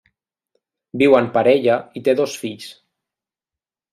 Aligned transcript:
Viu 1.01 1.17
en 1.17 1.27
parella 1.35 1.75
i 2.01 2.03
té 2.09 2.17
dos 2.21 2.37
fills. 2.45 2.67